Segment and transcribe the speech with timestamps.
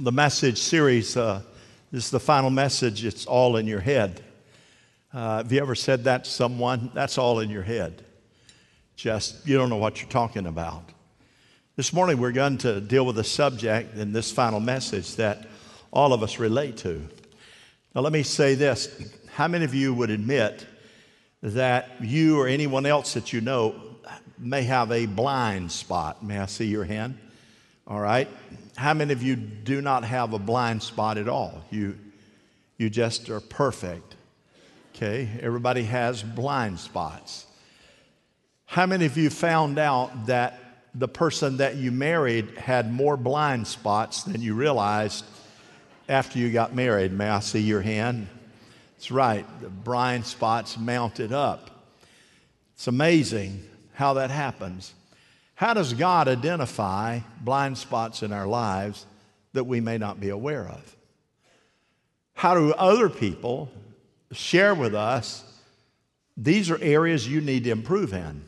[0.00, 1.16] the message series.
[1.16, 1.42] Uh,
[1.90, 3.04] this is the final message.
[3.04, 4.22] It's all in your head.
[5.12, 6.92] Uh, have you ever said that to someone?
[6.94, 8.04] That's all in your head.
[8.94, 10.84] Just, you don't know what you're talking about.
[11.74, 15.48] This morning, we're going to deal with a subject in this final message that
[15.92, 17.02] all of us relate to.
[17.92, 20.64] Now, let me say this How many of you would admit
[21.42, 23.74] that you or anyone else that you know
[24.38, 26.24] may have a blind spot?
[26.24, 27.18] May I see your hand?
[27.88, 28.28] All right.
[28.76, 31.64] How many of you do not have a blind spot at all?
[31.70, 31.98] You,
[32.76, 34.14] you just are perfect.
[34.94, 35.26] Okay.
[35.40, 37.46] Everybody has blind spots.
[38.66, 40.60] How many of you found out that
[40.94, 45.24] the person that you married had more blind spots than you realized
[46.10, 47.10] after you got married?
[47.10, 48.28] May I see your hand?
[48.96, 49.46] That's right.
[49.62, 51.70] The blind spots mounted up.
[52.74, 53.62] It's amazing
[53.94, 54.92] how that happens.
[55.58, 59.04] How does God identify blind spots in our lives
[59.54, 60.96] that we may not be aware of?
[62.34, 63.68] How do other people
[64.30, 65.42] share with us
[66.36, 68.46] these are areas you need to improve in?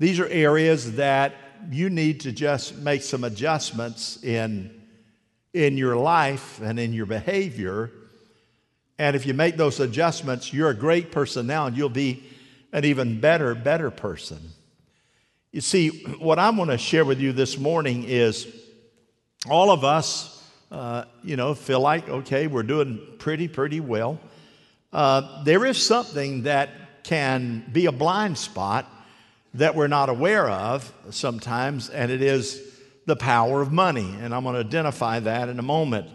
[0.00, 1.36] These are areas that
[1.70, 4.82] you need to just make some adjustments in,
[5.54, 7.92] in your life and in your behavior.
[8.98, 12.24] And if you make those adjustments, you're a great person now and you'll be
[12.72, 14.40] an even better, better person.
[15.50, 18.46] You see, what I'm going to share with you this morning is
[19.48, 24.20] all of us, uh, you know, feel like, okay, we're doing pretty, pretty well.
[24.92, 26.68] Uh, there is something that
[27.02, 28.84] can be a blind spot
[29.54, 32.60] that we're not aware of sometimes, and it is
[33.06, 34.14] the power of money.
[34.20, 36.10] And I'm going to identify that in a moment.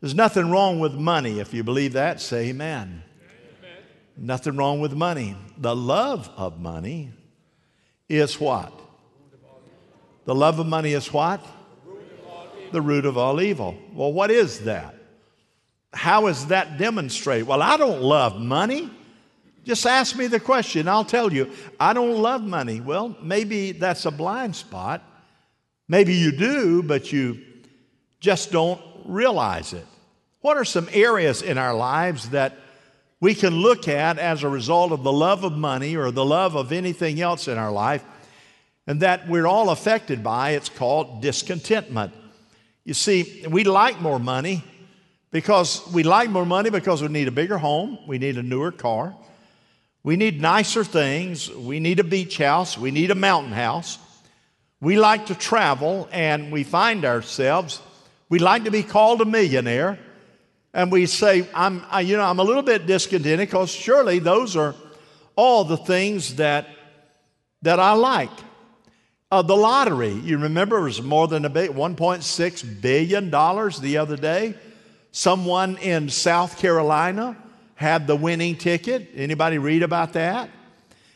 [0.00, 1.38] There's nothing wrong with money.
[1.38, 3.04] If you believe that, say amen.
[3.62, 3.82] amen.
[4.16, 5.36] Nothing wrong with money.
[5.58, 7.12] The love of money
[8.08, 8.72] is what?
[10.24, 11.44] The love of money is what?
[12.72, 13.76] The root of all evil.
[13.92, 14.94] Well, what is that?
[15.92, 17.46] How is that demonstrated?
[17.46, 18.90] Well, I don't love money.
[19.64, 21.50] Just ask me the question, I'll tell you.
[21.78, 22.80] I don't love money.
[22.80, 25.02] Well, maybe that's a blind spot.
[25.88, 27.40] Maybe you do, but you
[28.20, 29.86] just don't realize it.
[30.40, 32.58] What are some areas in our lives that
[33.24, 36.54] we can look at as a result of the love of money or the love
[36.56, 38.04] of anything else in our life,
[38.86, 40.50] and that we're all affected by.
[40.50, 42.12] It's called discontentment.
[42.84, 44.62] You see, we like more money
[45.30, 48.70] because we like more money because we need a bigger home, we need a newer
[48.70, 49.16] car,
[50.02, 53.98] we need nicer things, we need a beach house, we need a mountain house.
[54.82, 57.80] We like to travel and we find ourselves,
[58.28, 59.98] we like to be called a millionaire
[60.74, 64.56] and we say, I'm, I, you know, I'm a little bit discontented because surely those
[64.56, 64.74] are
[65.36, 66.66] all the things that,
[67.62, 68.30] that I like.
[69.30, 74.16] Uh, the lottery, you remember, it was more than a bit, $1.6 billion the other
[74.16, 74.54] day.
[75.12, 77.36] Someone in South Carolina
[77.76, 79.10] had the winning ticket.
[79.14, 80.50] Anybody read about that?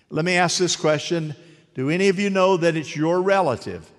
[0.08, 1.34] Let me ask this question
[1.74, 3.90] Do any of you know that it's your relative?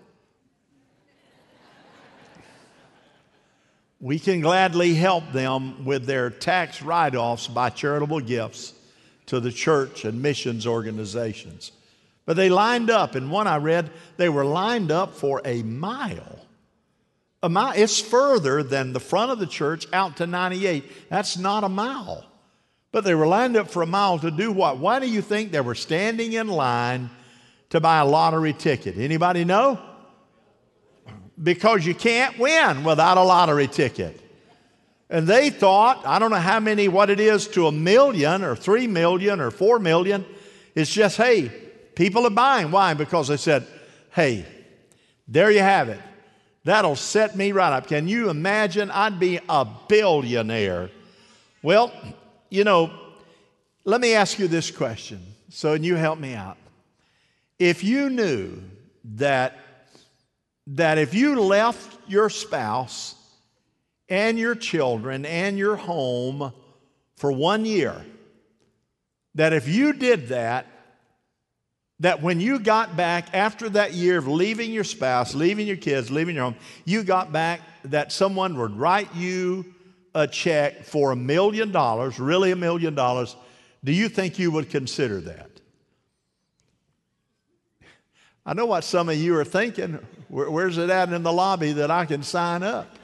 [3.99, 8.73] We can gladly help them with their tax write offs by charitable gifts
[9.25, 11.71] to the church and missions organizations.
[12.25, 16.45] But they lined up, and one I read, they were lined up for a mile.
[17.41, 21.09] A mile, it's further than the front of the church out to 98.
[21.09, 22.25] That's not a mile.
[22.91, 24.77] But they were lined up for a mile to do what?
[24.77, 27.09] Why do you think they were standing in line
[27.69, 28.97] to buy a lottery ticket?
[28.97, 29.79] Anybody know?
[31.41, 34.19] Because you can't win without a lottery ticket.
[35.09, 38.55] And they thought, I don't know how many, what it is to a million or
[38.55, 40.25] three million or four million.
[40.75, 41.51] It's just, hey,
[41.95, 42.69] people are buying.
[42.69, 42.93] Why?
[42.93, 43.65] Because they said,
[44.11, 44.45] hey,
[45.27, 45.99] there you have it.
[46.63, 47.87] That'll set me right up.
[47.87, 48.91] Can you imagine?
[48.91, 50.91] I'd be a billionaire.
[51.63, 51.91] Well,
[52.49, 52.91] you know,
[53.85, 55.21] let me ask you this question.
[55.49, 56.57] So, and you help me out.
[57.57, 58.61] If you knew
[59.15, 59.57] that
[60.69, 63.15] that if you left your spouse
[64.07, 66.53] and your children and your home
[67.15, 68.05] for one year,
[69.35, 70.67] that if you did that,
[72.01, 76.11] that when you got back after that year of leaving your spouse, leaving your kids,
[76.11, 76.55] leaving your home,
[76.85, 79.65] you got back that someone would write you
[80.13, 83.35] a check for a million dollars, really a million dollars,
[83.83, 85.49] do you think you would consider that?
[88.45, 89.99] I know what some of you are thinking.
[90.29, 92.95] Where, where's it at in the lobby that I can sign up?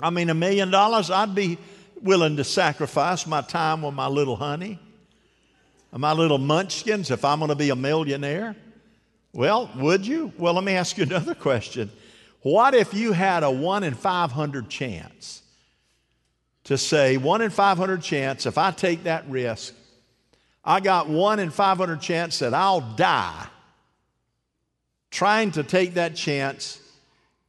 [0.00, 1.58] I mean, a million dollars, I'd be
[2.00, 4.78] willing to sacrifice my time with my little honey,
[5.92, 8.56] my little munchkins, if I'm going to be a millionaire.
[9.32, 10.32] Well, would you?
[10.38, 11.90] Well, let me ask you another question.
[12.42, 15.42] What if you had a 1 in 500 chance
[16.64, 19.74] to say, 1 in 500 chance, if I take that risk,
[20.64, 23.46] I got 1 in 500 chance that I'll die
[25.12, 26.80] trying to take that chance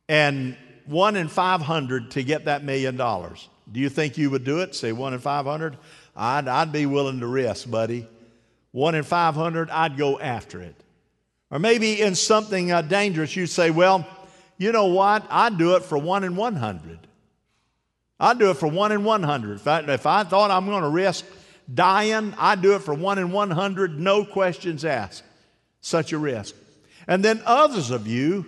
[0.07, 0.56] and
[0.86, 3.48] 1 in 500 to get that million dollars.
[3.71, 4.75] Do you think you would do it?
[4.75, 5.77] Say 1 in 500?
[6.15, 8.06] I'd, I'd be willing to risk, buddy.
[8.74, 10.75] 1 in 500, I'd go after it.
[11.50, 14.06] Or maybe in something uh, dangerous, you'd say, well,
[14.57, 15.25] you know what?
[15.30, 17.00] I'd do it for 1 in 100.
[18.19, 19.56] I'd do it for 1 in 100.
[19.56, 21.25] If I, if I thought I'm going to risk
[21.74, 25.24] dying, I'd do it for 1 in 100, no questions asked.
[25.81, 26.56] Such a risk.
[27.07, 28.45] And then others of you,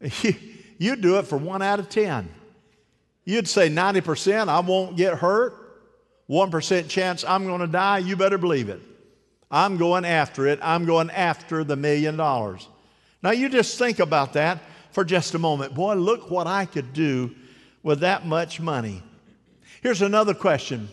[0.78, 2.28] you do it for 1 out of 10.
[3.24, 5.54] You'd say 90% I won't get hurt,
[6.30, 7.98] 1% chance I'm going to die.
[7.98, 8.80] You better believe it.
[9.50, 10.58] I'm going after it.
[10.62, 12.68] I'm going after the million dollars.
[13.22, 14.60] Now, you just think about that
[14.92, 15.74] for just a moment.
[15.74, 17.34] Boy, look what I could do
[17.82, 19.02] with that much money.
[19.82, 20.88] Here's another question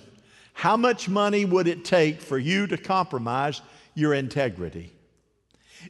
[0.54, 3.62] How much money would it take for you to compromise
[3.94, 4.92] your integrity?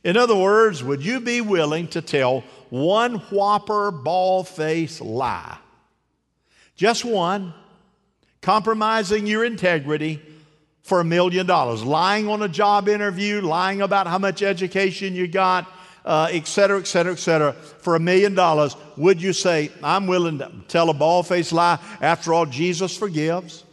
[0.04, 5.58] In other words, would you be willing to tell one whopper, ball face lie?
[6.76, 7.54] Just one,
[8.42, 10.22] compromising your integrity
[10.84, 15.28] for a million dollars, lying on a job interview, lying about how much education you
[15.28, 15.68] got,
[16.06, 20.06] uh, et cetera, et cetera, et cetera, for a million dollars, would you say, I'm
[20.06, 21.80] willing to tell a ball faced lie?
[22.02, 23.64] After all, Jesus forgives.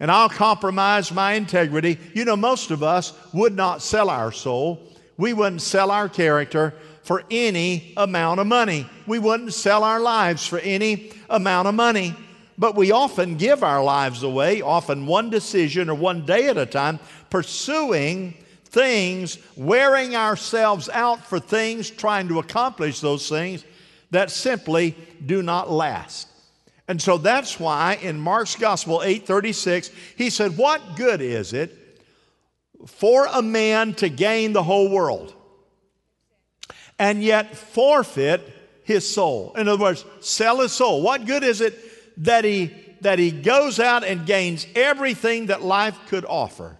[0.00, 1.98] And I'll compromise my integrity.
[2.14, 4.82] You know, most of us would not sell our soul.
[5.16, 8.86] We wouldn't sell our character for any amount of money.
[9.06, 12.14] We wouldn't sell our lives for any amount of money.
[12.58, 16.66] But we often give our lives away, often one decision or one day at a
[16.66, 17.00] time,
[17.30, 18.34] pursuing
[18.66, 23.64] things, wearing ourselves out for things, trying to accomplish those things
[24.10, 26.28] that simply do not last.
[26.88, 31.76] And so that's why in Mark's Gospel 8:36 he said, "What good is it
[32.86, 35.34] for a man to gain the whole world
[36.98, 38.40] and yet forfeit
[38.84, 41.02] his soul?" In other words, sell his soul.
[41.02, 41.78] What good is it
[42.18, 42.70] that he,
[43.00, 46.78] that he goes out and gains everything that life could offer.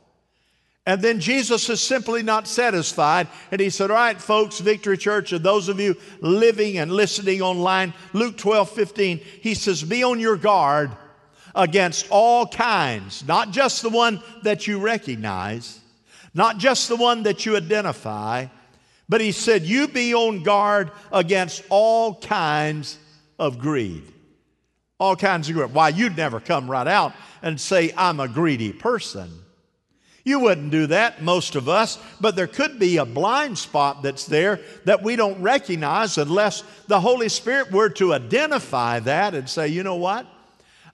[0.84, 3.28] And then Jesus is simply not satisfied.
[3.52, 7.40] And he said, All right, folks, Victory Church, and those of you living and listening
[7.40, 10.90] online, Luke 12, 15, he says, Be on your guard
[11.54, 15.78] against all kinds, not just the one that you recognize,
[16.34, 18.46] not just the one that you identify,
[19.08, 22.98] but he said, You be on guard against all kinds
[23.38, 24.12] of greed
[25.02, 25.74] all kinds of greed.
[25.74, 27.12] Why, you'd never come right out
[27.42, 29.30] and say, I'm a greedy person.
[30.24, 34.26] You wouldn't do that, most of us, but there could be a blind spot that's
[34.26, 39.66] there that we don't recognize unless the Holy Spirit were to identify that and say,
[39.66, 40.24] you know what?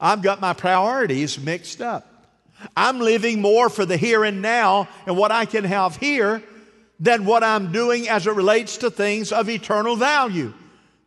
[0.00, 2.07] I've got my priorities mixed up.
[2.76, 6.42] I'm living more for the here and now and what I can have here
[7.00, 10.52] than what I'm doing as it relates to things of eternal value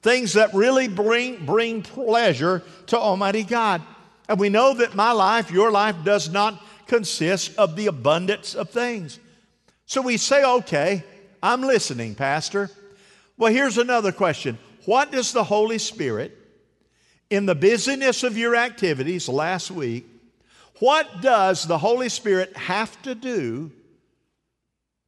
[0.01, 3.81] things that really bring, bring pleasure to Almighty God.
[4.27, 8.69] And we know that my life, your life, does not consist of the abundance of
[8.69, 9.19] things.
[9.85, 11.03] So we say, okay,
[11.43, 12.69] I'm listening, Pastor.
[13.37, 16.37] Well, here's another question What does the Holy Spirit,
[17.29, 20.07] in the busyness of your activities last week,
[20.81, 23.71] what does the Holy Spirit have to do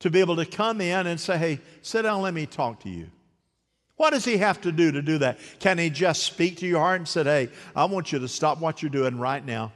[0.02, 2.90] to be able to come in and say, hey, sit down, let me talk to
[2.90, 3.10] you?
[3.96, 5.40] What does he have to do to do that?
[5.60, 8.60] Can he just speak to your heart and say, hey, I want you to stop
[8.60, 9.74] what you're doing right now?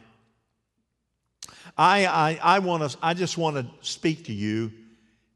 [1.76, 4.72] I, I, I, want to, I just want to speak to you,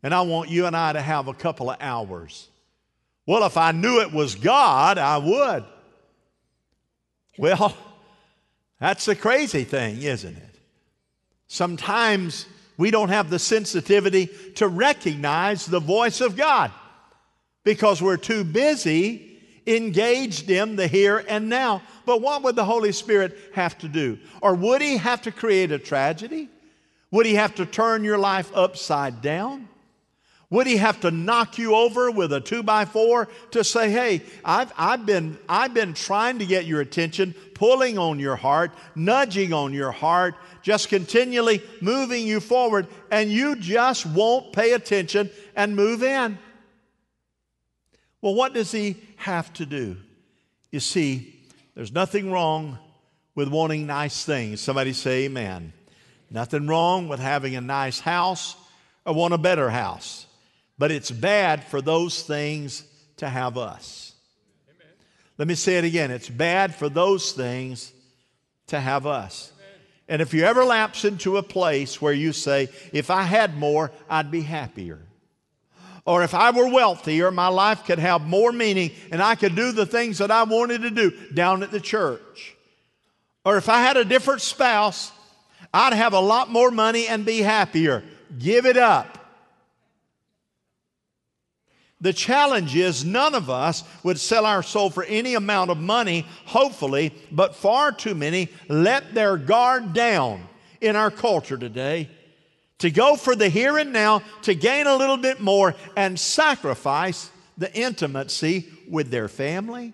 [0.04, 2.50] and I want you and I to have a couple of hours.
[3.26, 5.66] Well, if I knew it was God, I would.
[7.40, 7.76] Well,
[8.80, 10.51] that's the crazy thing, isn't it?
[11.52, 12.46] Sometimes
[12.78, 16.72] we don't have the sensitivity to recognize the voice of God
[17.66, 21.82] because we're too busy engaged in the here and now.
[22.06, 24.18] But what would the Holy Spirit have to do?
[24.42, 26.48] Or would He have to create a tragedy?
[27.12, 29.68] Would He have to turn your life upside down?
[30.52, 34.22] Would he have to knock you over with a two by four to say, hey,
[34.44, 39.54] I've, I've, been, I've been trying to get your attention, pulling on your heart, nudging
[39.54, 45.76] on your heart, just continually moving you forward, and you just won't pay attention and
[45.76, 46.38] move in?
[48.22, 49.98] Well, what does he have to do?
[50.72, 51.36] You see,
[51.76, 52.78] there's nothing wrong
[53.36, 54.62] with wanting nice things.
[54.62, 55.74] Somebody say amen.
[56.30, 58.56] Nothing wrong with having a nice house
[59.06, 60.28] or want a better house.
[60.78, 62.84] But it's bad for those things
[63.18, 64.14] to have us.
[64.70, 64.94] Amen.
[65.38, 67.92] Let me say it again it's bad for those things
[68.68, 69.52] to have us.
[70.12, 73.92] And if you ever lapse into a place where you say, if I had more,
[74.10, 75.00] I'd be happier.
[76.04, 79.72] Or if I were wealthier, my life could have more meaning and I could do
[79.72, 82.58] the things that I wanted to do down at the church.
[83.46, 85.14] Or if I had a different spouse,
[85.74, 88.04] I'd have a lot more money and be happier.
[88.38, 89.18] Give it up.
[92.02, 96.26] The challenge is none of us would sell our soul for any amount of money,
[96.46, 100.44] hopefully, but far too many let their guard down
[100.82, 102.10] in our culture today
[102.80, 107.30] to go for the here and now, to gain a little bit more, and sacrifice
[107.56, 109.94] the intimacy with their family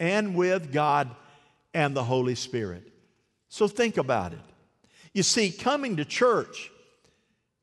[0.00, 1.08] and with God
[1.72, 2.82] and the Holy Spirit.
[3.48, 4.40] So think about it.
[5.14, 6.72] You see, coming to church,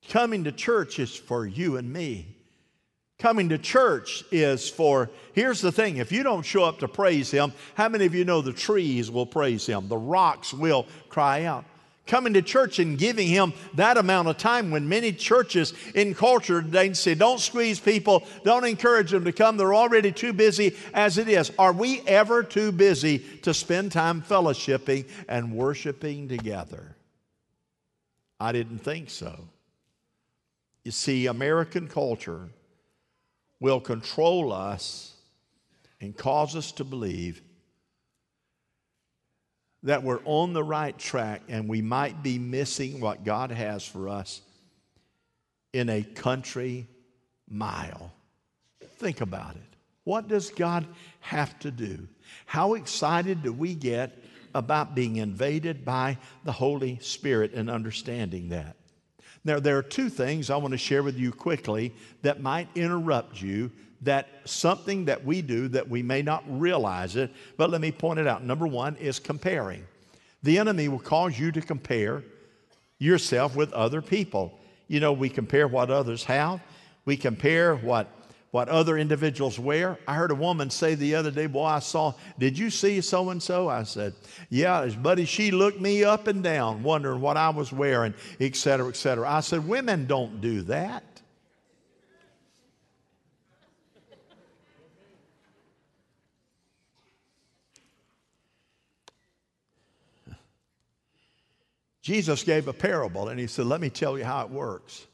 [0.08, 2.37] coming to church is for you and me.
[3.20, 7.32] Coming to church is for, here's the thing if you don't show up to praise
[7.32, 9.88] Him, how many of you know the trees will praise Him?
[9.88, 11.66] The rocks will cry out.
[12.06, 16.62] Coming to church and giving Him that amount of time when many churches in culture
[16.62, 21.18] today say, don't squeeze people, don't encourage them to come, they're already too busy as
[21.18, 21.52] it is.
[21.58, 26.96] Are we ever too busy to spend time fellowshipping and worshiping together?
[28.40, 29.50] I didn't think so.
[30.86, 32.48] You see, American culture
[33.60, 35.14] will control us
[36.00, 37.42] and cause us to believe
[39.84, 44.10] that we're on the right track and we might be missing what God has for
[44.10, 44.42] us
[45.74, 46.88] in a country
[47.50, 48.12] mile.
[48.98, 49.62] Think about it.
[50.04, 50.88] What does God
[51.20, 52.08] have to do?
[52.46, 54.18] How excited do we get
[54.56, 58.77] about being invaded by the Holy Spirit and understanding that?
[59.48, 63.42] Now, there are two things I want to share with you quickly that might interrupt
[63.42, 63.72] you.
[64.02, 68.20] That something that we do that we may not realize it, but let me point
[68.20, 68.44] it out.
[68.44, 69.88] Number one is comparing.
[70.44, 72.24] The enemy will cause you to compare
[73.00, 74.60] yourself with other people.
[74.90, 76.62] You know, we compare what others have,
[77.06, 78.08] we compare what
[78.58, 80.00] what other individuals wear.
[80.08, 83.30] I heard a woman say the other day, Boy, I saw, did you see so
[83.30, 83.70] and so?
[83.70, 84.16] I said,
[84.50, 88.88] Yeah, buddy, she looked me up and down, wondering what I was wearing, et cetera,
[88.88, 89.30] et cetera.
[89.30, 91.04] I said, Women don't do that.
[102.02, 105.06] Jesus gave a parable and he said, Let me tell you how it works.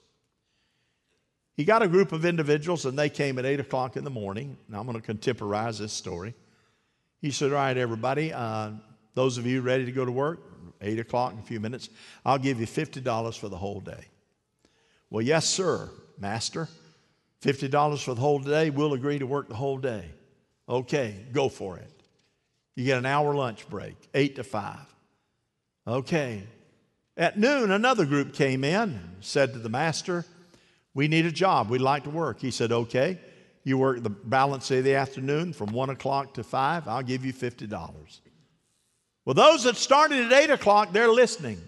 [1.55, 4.57] He got a group of individuals and they came at 8 o'clock in the morning.
[4.67, 6.33] Now I'm going to contemporize this story.
[7.21, 8.71] He said, All right, everybody, uh,
[9.13, 10.41] those of you ready to go to work,
[10.81, 11.89] 8 o'clock in a few minutes,
[12.25, 14.05] I'll give you $50 for the whole day.
[15.09, 16.67] Well, yes, sir, master.
[17.43, 18.69] $50 for the whole day.
[18.69, 20.05] We'll agree to work the whole day.
[20.67, 21.91] Okay, go for it.
[22.75, 24.77] You get an hour lunch break, 8 to 5.
[25.85, 26.43] Okay.
[27.15, 30.25] At noon, another group came in said to the master,
[30.93, 31.69] we need a job.
[31.69, 32.39] We'd like to work.
[32.39, 33.19] He said, Okay.
[33.63, 37.33] You work the balance of the afternoon from 1 o'clock to 5, I'll give you
[37.33, 38.19] $50.
[39.25, 41.61] Well, those that started at 8 o'clock, they're listening.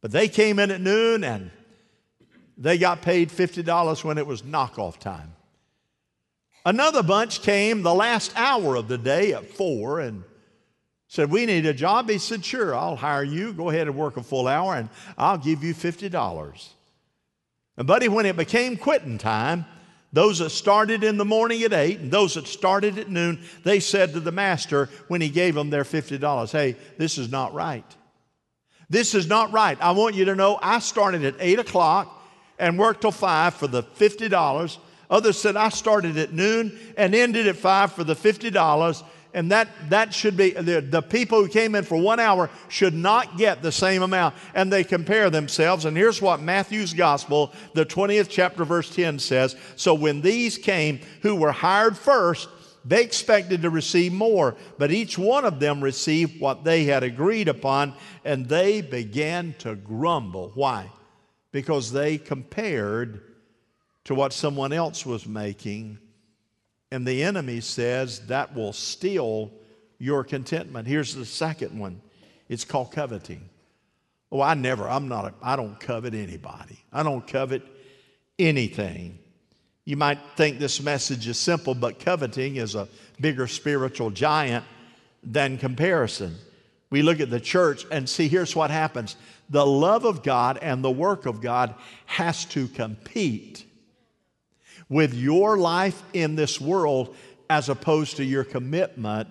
[0.00, 1.50] But they came in at noon and
[2.56, 5.34] they got paid $50 when it was knockoff time.
[6.64, 10.22] Another bunch came the last hour of the day at 4 and
[11.08, 12.08] said, We need a job.
[12.08, 13.52] He said, Sure, I'll hire you.
[13.52, 16.68] Go ahead and work a full hour and I'll give you $50.
[17.76, 19.64] And, buddy, when it became quitting time,
[20.12, 23.80] those that started in the morning at 8 and those that started at noon, they
[23.80, 27.84] said to the master when he gave them their $50, Hey, this is not right.
[28.90, 29.80] This is not right.
[29.80, 32.22] I want you to know I started at 8 o'clock
[32.58, 34.78] and worked till 5 for the $50.
[35.08, 39.02] Others said I started at noon and ended at 5 for the $50
[39.34, 42.92] and that, that should be the, the people who came in for one hour should
[42.92, 44.34] not get the same amount.
[44.54, 45.86] And they compare themselves.
[45.86, 49.56] And here's what matthew's gospel the 20th chapter verse 10 says.
[49.76, 52.48] So when these came who were hired first
[52.84, 54.56] they expected to receive more.
[54.76, 59.76] But each one of them received what they had agreed upon and they began to
[59.76, 60.50] grumble.
[60.54, 60.90] Why?
[61.52, 63.22] Because they compared
[64.04, 65.98] to what someone else was making
[66.92, 69.50] and the enemy says that will steal
[69.98, 70.86] your contentment.
[70.86, 72.02] Here's the second one
[72.50, 73.48] it's called coveting.
[74.30, 76.78] Oh, I never, I'm not, a, I don't covet anybody.
[76.92, 77.62] I don't covet
[78.38, 79.18] anything.
[79.86, 82.88] You might think this message is simple, but coveting is a
[83.20, 84.64] bigger spiritual giant
[85.22, 86.36] than comparison.
[86.90, 89.16] We look at the church and see here's what happens
[89.48, 93.64] the love of God and the work of God has to compete
[94.92, 97.16] with your life in this world
[97.48, 99.28] as opposed to your commitment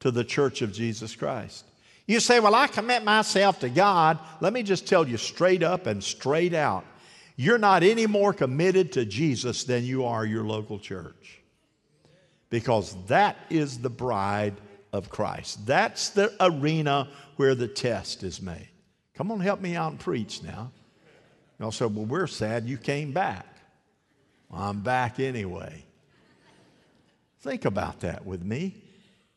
[0.00, 1.64] to the church of Jesus Christ.
[2.06, 4.18] You say, Well, I commit myself to God.
[4.40, 6.84] Let me just tell you straight up and straight out
[7.40, 11.40] you're not any more committed to Jesus than you are your local church.
[12.50, 14.56] Because that is the bride
[14.92, 15.64] of Christ.
[15.64, 18.68] That's the arena where the test is made.
[19.14, 20.72] Come on, help me out and preach now.
[21.60, 23.46] Y'all said, Well, we're sad you came back.
[24.50, 25.84] Well, I'm back anyway.
[27.40, 28.74] Think about that with me.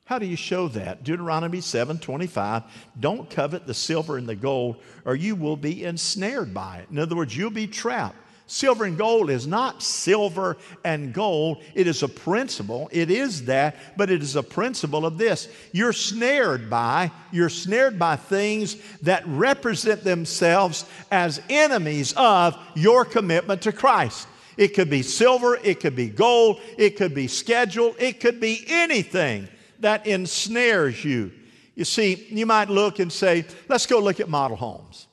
[0.05, 1.03] How do you show that?
[1.03, 2.63] Deuteronomy 7 25.
[2.99, 6.89] Don't covet the silver and the gold, or you will be ensnared by it.
[6.89, 8.17] In other words, you'll be trapped.
[8.51, 11.63] Silver and gold is not silver and gold.
[11.73, 12.89] It is a principle.
[12.91, 15.47] It is that, but it is a principle of this.
[15.71, 23.61] You're snared by, you're snared by things that represent themselves as enemies of your commitment
[23.61, 24.27] to Christ.
[24.57, 28.63] It could be silver, it could be gold, it could be schedule, it could be
[28.67, 29.47] anything
[29.79, 31.31] that ensnares you.
[31.75, 35.07] You see, you might look and say, let's go look at model homes.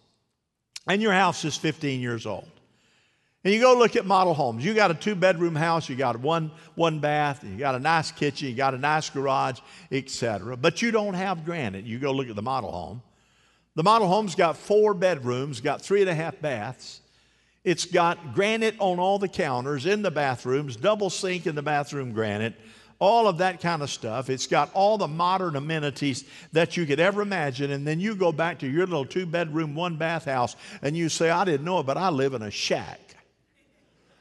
[0.86, 2.48] And your house is 15 years old.
[3.44, 4.64] And you go look at model homes.
[4.64, 8.10] You got a two bedroom house, you got one, one bath, you got a nice
[8.10, 9.60] kitchen, you got a nice garage,
[9.92, 10.56] etc.
[10.56, 11.84] But you don't have granite.
[11.84, 13.00] You go look at the model home.
[13.76, 17.00] The model home's got four bedrooms, got three and a half baths.
[17.68, 22.12] It's got granite on all the counters in the bathrooms, double sink in the bathroom
[22.12, 22.54] granite,
[22.98, 24.30] all of that kind of stuff.
[24.30, 27.70] It's got all the modern amenities that you could ever imagine.
[27.70, 31.10] And then you go back to your little two bedroom, one bath house and you
[31.10, 33.00] say, I didn't know it, but I live in a shack.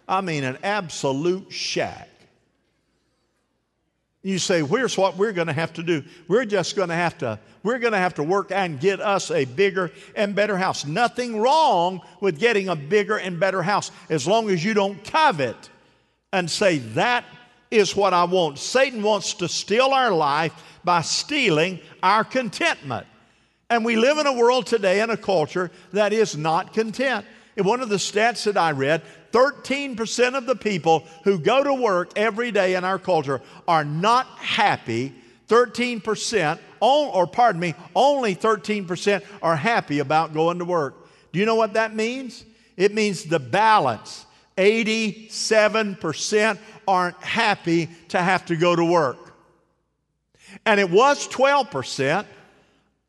[0.09, 2.09] I mean, an absolute shack.
[4.27, 6.03] You say, here's what we're going to have to do.
[6.27, 9.31] We're just going to have to, we're going to have to work and get us
[9.31, 10.85] a bigger and better house.
[10.85, 15.69] Nothing wrong with getting a bigger and better house as long as you don't covet
[16.33, 17.23] and say, that
[17.71, 18.59] is what I want.
[18.59, 20.51] Satan wants to steal our life
[20.83, 23.07] by stealing our contentment.
[23.69, 27.25] And we live in a world today in a culture that is not content.
[27.55, 29.03] One of the stats that I read,
[29.37, 34.25] 13% of the people who go to work every day in our culture are not
[34.39, 35.13] happy.
[35.47, 41.07] 13%, or pardon me, only 13% are happy about going to work.
[41.31, 42.45] Do you know what that means?
[42.77, 44.25] It means the balance
[44.57, 49.19] 87% aren't happy to have to go to work.
[50.65, 52.25] And it was 12%.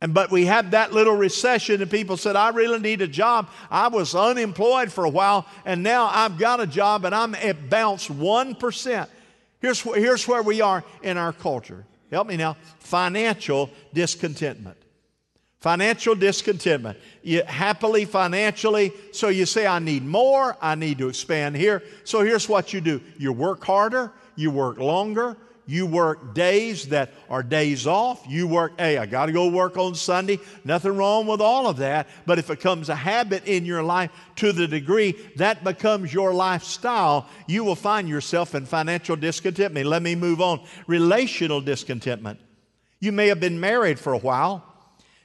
[0.01, 3.51] And but we had that little recession, and people said, I really need a job.
[3.71, 7.69] I was unemployed for a while, and now I've got a job, and I'm it
[7.69, 9.09] bounced 1%.
[9.61, 11.85] Here's, here's where we are in our culture.
[12.13, 12.57] Help me now.
[12.79, 14.77] Financial discontentment.
[15.61, 16.97] Financial discontentment.
[17.23, 21.83] You happily financially, so you say, I need more, I need to expand here.
[22.05, 25.37] So here's what you do you work harder, you work longer,
[25.69, 28.25] you work days that are days off.
[28.27, 30.41] You work, hey, I got to go work on Sunday.
[30.65, 32.09] Nothing wrong with all of that.
[32.25, 36.33] But if it becomes a habit in your life to the degree that becomes your
[36.33, 39.85] lifestyle, you will find yourself in financial discontentment.
[39.85, 40.65] Let me move on.
[40.87, 42.41] Relational discontentment.
[42.99, 44.65] You may have been married for a while.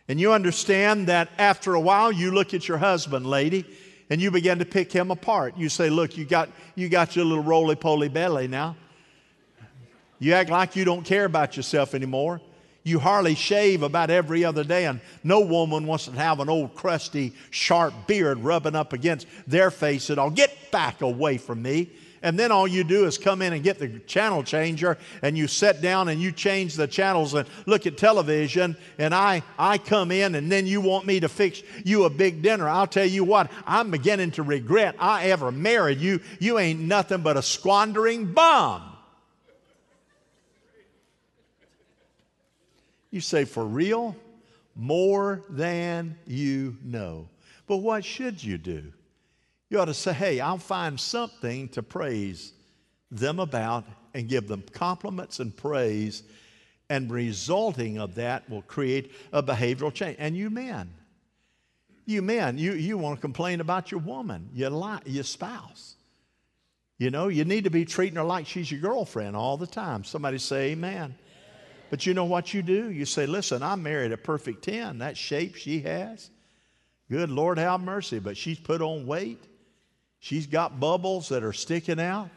[0.10, 3.66] And you understand that after a while, you look at your husband, lady,
[4.10, 5.58] and you begin to pick him apart.
[5.58, 8.76] You say, Look, you got, you got your little roly poly belly now.
[10.24, 12.40] You act like you don't care about yourself anymore.
[12.84, 16.76] You hardly shave about every other day, and no woman wants to have an old
[16.76, 20.30] crusty, sharp beard rubbing up against their face at all.
[20.30, 21.90] Get back away from me
[22.24, 25.46] and then all you do is come in and get the channel changer and you
[25.46, 30.10] sit down and you change the channels and look at television and I, I come
[30.10, 32.70] in and then you want me to fix you a big dinner.
[32.70, 36.22] I'll tell you what, I'm beginning to regret I ever married you.
[36.40, 38.93] You ain't nothing but a squandering bum.
[43.14, 44.16] You say, for real?
[44.76, 47.30] More than you know.
[47.68, 48.92] But what should you do?
[49.70, 52.54] You ought to say, hey, I'll find something to praise
[53.12, 56.24] them about and give them compliments and praise.
[56.90, 60.16] And resulting of that will create a behavioral change.
[60.18, 60.92] And you men,
[62.08, 65.98] you men, you, you want to complain about your woman, your, li- your spouse.
[66.98, 70.04] You know, you need to be treating her like she's your girlfriend all the time.
[70.04, 71.14] Somebody say amen.
[71.94, 72.90] But you know what you do?
[72.90, 74.98] You say, listen, I married a perfect 10.
[74.98, 76.32] That shape she has,
[77.08, 79.44] good Lord have mercy, but she's put on weight.
[80.18, 82.32] She's got bubbles that are sticking out.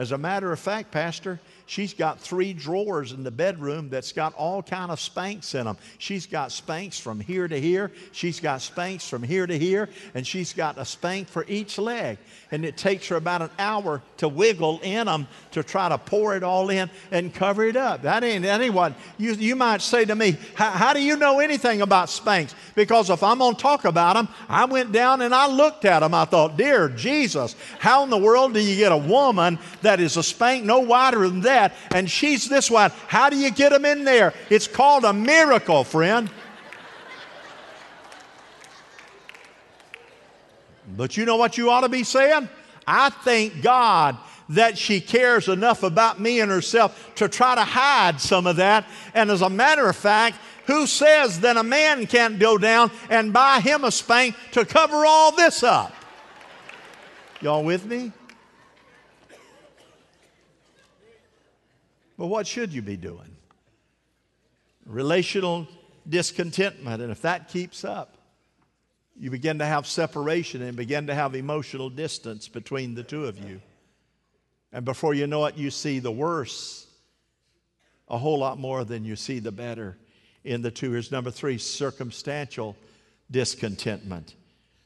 [0.00, 4.32] As a matter of fact, Pastor, she's got three drawers in the bedroom that's got
[4.32, 5.76] all kind of Spanx in them.
[5.98, 7.92] She's got Spanx from here to here.
[8.12, 12.16] She's got Spanx from here to here, and she's got a Spank for each leg.
[12.50, 16.34] And it takes her about an hour to wiggle in them to try to pour
[16.34, 18.00] it all in and cover it up.
[18.00, 18.94] That ain't anyone.
[19.18, 22.54] You, you might say to me, how do you know anything about Spanx?
[22.74, 26.00] Because if I'm going to talk about them, I went down and I looked at
[26.00, 26.14] them.
[26.14, 29.98] I thought, dear Jesus, how in the world do you get a woman that that
[29.98, 32.92] is a spank no wider than that, and she's this wide.
[33.08, 34.32] How do you get them in there?
[34.48, 36.30] It's called a miracle, friend.
[40.96, 42.48] But you know what you ought to be saying?
[42.86, 44.16] I thank God
[44.50, 48.86] that she cares enough about me and herself to try to hide some of that.
[49.12, 53.32] And as a matter of fact, who says that a man can't go down and
[53.32, 55.92] buy him a spank to cover all this up?
[57.40, 58.12] Y'all with me?
[62.20, 63.34] But what should you be doing?
[64.84, 65.66] Relational
[66.06, 67.00] discontentment.
[67.00, 68.18] And if that keeps up,
[69.16, 73.38] you begin to have separation and begin to have emotional distance between the two of
[73.38, 73.62] you.
[74.70, 76.86] And before you know it, you see the worse
[78.06, 79.96] a whole lot more than you see the better
[80.44, 80.90] in the two.
[80.90, 82.76] Here's number three circumstantial
[83.30, 84.34] discontentment.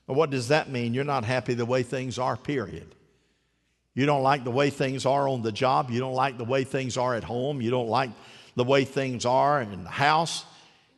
[0.07, 0.95] Well, what does that mean?
[0.95, 2.95] You're not happy the way things are, period.
[3.95, 5.91] You don't like the way things are on the job.
[5.91, 7.61] You don't like the way things are at home.
[7.61, 8.11] You don't like
[8.57, 10.45] the way things are in the house.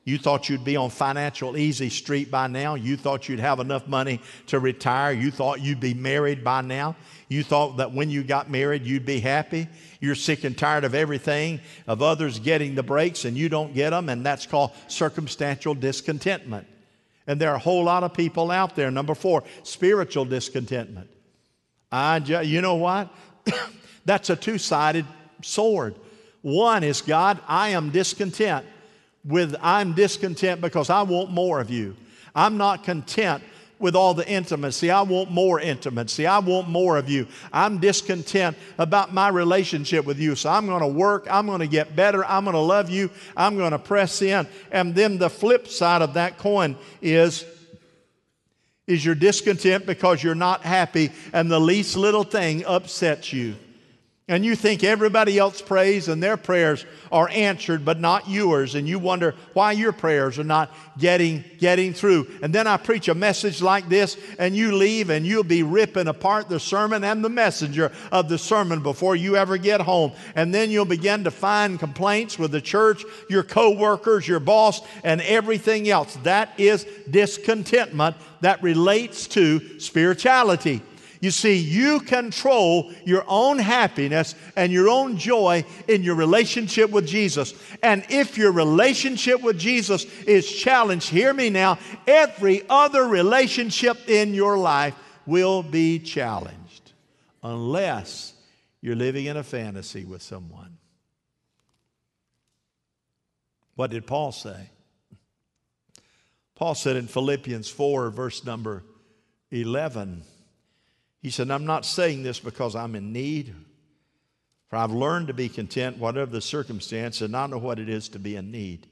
[0.05, 2.77] You thought you'd be on financial easy street by now.
[2.77, 5.11] You thought you'd have enough money to retire.
[5.13, 6.95] You thought you'd be married by now.
[7.29, 9.67] You thought that when you got married, you'd be happy.
[10.01, 13.91] You're sick and tired of everything, of others getting the breaks, and you don't get
[13.91, 16.69] them, and that's called circumstantial discontentment.
[17.27, 18.93] And there are a whole lot of people out there.
[18.93, 21.11] Number four, spiritual discontentment.
[21.97, 23.09] I ju- you know what?
[24.05, 25.07] That's a two sided
[25.43, 25.95] sword.
[26.43, 28.67] One is God, I am discontent
[29.25, 31.97] with, I'm discontent because I want more of you.
[32.35, 33.43] I'm not content
[33.79, 34.91] with all the intimacy.
[34.91, 36.27] I want more intimacy.
[36.27, 37.27] I want more of you.
[37.53, 40.35] I'm discontent about my relationship with you.
[40.35, 41.27] So I'm going to work.
[41.31, 42.25] I'm going to get better.
[42.25, 43.11] I'm going to love you.
[43.37, 44.47] I'm going to press in.
[44.71, 47.45] And then the flip side of that coin is
[48.87, 53.57] is you're discontent because you're not happy and the least little thing upsets you.
[54.29, 58.75] And you think everybody else prays and their prayers are answered, but not yours.
[58.75, 62.27] And you wonder why your prayers are not getting, getting through.
[62.43, 66.09] And then I preach a message like this, and you leave and you'll be ripping
[66.09, 70.11] apart the sermon and the messenger of the sermon before you ever get home.
[70.35, 75.21] And then you'll begin to find complaints with the church, your co-workers, your boss, and
[75.21, 76.17] everything else.
[76.25, 80.83] That is discontentment that relates to spirituality.
[81.21, 87.07] You see, you control your own happiness and your own joy in your relationship with
[87.07, 87.55] Jesus.
[87.83, 94.35] And if your relationship with Jesus is challenged, hear me now, every other relationship in
[94.35, 94.95] your life
[95.27, 96.93] will be challenged
[97.43, 98.35] unless
[98.81, 100.77] you're living in a fantasy with someone.
[103.75, 104.71] What did Paul say?
[106.55, 108.83] Paul said in Philippians 4, verse number
[109.51, 110.23] 11,
[111.27, 113.53] he said, I'm not saying this because I'm in need,
[114.69, 118.11] for I've learned to be content, whatever the circumstance, and I know what it is
[118.11, 118.87] to be in need.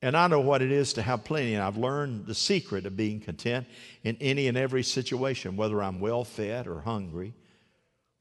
[0.00, 2.96] And I know what it is to have plenty, and I've learned the secret of
[2.96, 3.66] being content
[4.04, 7.34] in any and every situation, whether I'm well fed or hungry,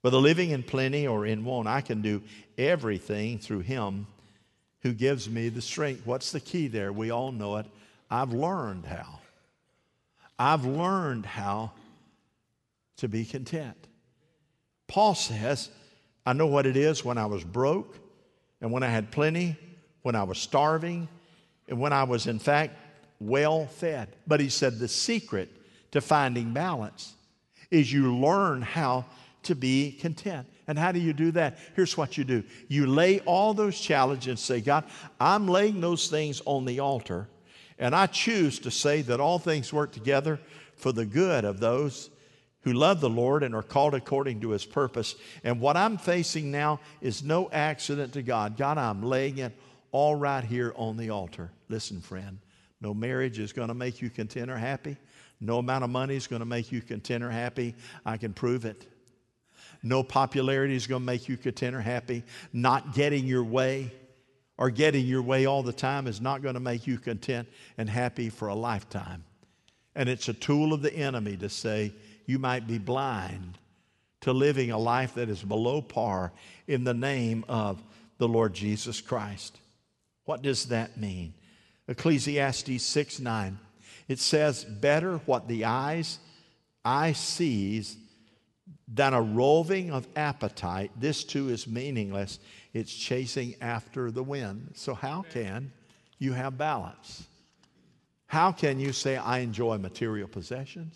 [0.01, 1.67] whether living in plenty or in want.
[1.67, 2.23] I can do
[2.57, 4.07] everything through Him
[4.81, 6.07] who gives me the strength.
[6.07, 6.91] What's the key there?
[6.91, 7.67] We all know it.
[8.09, 9.19] I've learned how.
[10.39, 11.71] I've learned how
[12.97, 13.87] to be content.
[14.87, 15.69] Paul says,
[16.25, 17.97] I know what it is when I was broke
[18.61, 19.57] and when I had plenty,
[20.01, 21.07] when I was starving,
[21.67, 22.77] and when I was, in fact,
[23.19, 24.15] well fed.
[24.27, 25.49] But he said the secret
[25.91, 27.15] to finding balance
[27.71, 29.05] is you learn how
[29.43, 30.47] to be content.
[30.67, 31.59] And how do you do that?
[31.75, 34.85] Here's what you do you lay all those challenges and say, God,
[35.19, 37.27] I'm laying those things on the altar,
[37.77, 40.39] and I choose to say that all things work together
[40.75, 42.09] for the good of those
[42.65, 45.15] who love the Lord and are called according to his purpose.
[45.43, 48.57] And what I'm facing now is no accident to God.
[48.57, 49.53] God, I'm laying it
[49.91, 51.51] all right here on the altar.
[51.69, 52.39] Listen, friend,
[52.81, 54.97] no marriage is going to make you content or happy.
[55.39, 57.75] No amount of money is going to make you content or happy.
[58.03, 58.87] I can prove it.
[59.83, 62.23] No popularity is going to make you content or happy.
[62.51, 63.93] Not getting your way
[64.57, 67.47] or getting your way all the time is not going to make you content
[67.77, 69.23] and happy for a lifetime.
[69.95, 71.93] And it's a tool of the enemy to say,
[72.25, 73.57] you might be blind
[74.21, 76.31] to living a life that is below par
[76.67, 77.81] in the name of
[78.17, 79.59] the Lord Jesus Christ.
[80.25, 81.33] What does that mean?
[81.87, 83.59] Ecclesiastes 6 9.
[84.07, 86.19] It says, Better what the eyes
[86.83, 87.97] eye sees
[88.87, 90.91] than a roving of appetite.
[90.95, 92.39] This too is meaningless.
[92.73, 94.71] It's chasing after the wind.
[94.75, 95.71] So, how can
[96.19, 97.25] you have balance?
[98.27, 100.95] How can you say, I enjoy material possessions?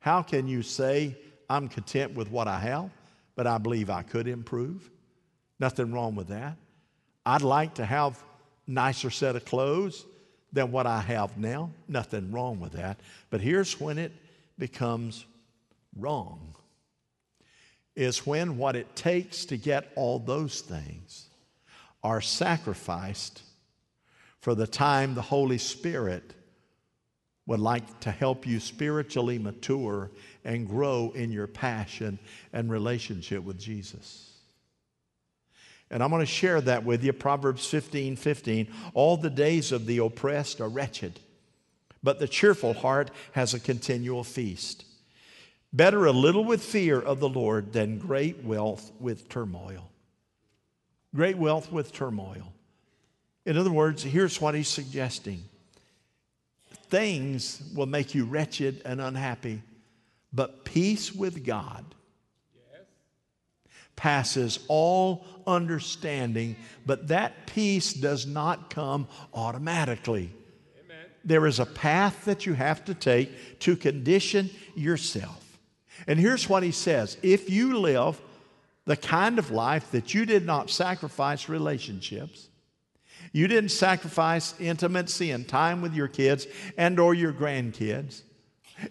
[0.00, 1.16] How can you say,
[1.48, 2.90] I'm content with what I have,
[3.36, 4.90] but I believe I could improve?
[5.58, 6.56] Nothing wrong with that.
[7.24, 8.22] I'd like to have
[8.66, 10.06] nicer set of clothes
[10.52, 11.70] than what I have now.
[11.86, 12.98] Nothing wrong with that.
[13.28, 14.12] But here's when it
[14.58, 15.24] becomes
[15.96, 16.54] wrong
[17.96, 21.26] is when what it takes to get all those things
[22.02, 23.42] are sacrificed
[24.40, 26.32] for the time the Holy Spirit
[27.50, 30.08] would like to help you spiritually mature
[30.44, 32.16] and grow in your passion
[32.52, 34.30] and relationship with Jesus.
[35.90, 37.12] And I'm going to share that with you.
[37.12, 38.68] Proverbs 15 15.
[38.94, 41.18] All the days of the oppressed are wretched,
[42.04, 44.84] but the cheerful heart has a continual feast.
[45.72, 49.90] Better a little with fear of the Lord than great wealth with turmoil.
[51.16, 52.52] Great wealth with turmoil.
[53.44, 55.49] In other words, here's what he's suggesting
[56.90, 59.62] things will make you wretched and unhappy,
[60.32, 61.84] but peace with God
[64.00, 70.32] passes all understanding, but that peace does not come automatically.
[70.82, 71.04] Amen.
[71.22, 75.58] There is a path that you have to take to condition yourself.
[76.06, 78.18] And here's what he says if you live
[78.86, 82.48] the kind of life that you did not sacrifice relationships,
[83.32, 88.22] you didn't sacrifice intimacy and time with your kids and or your grandkids.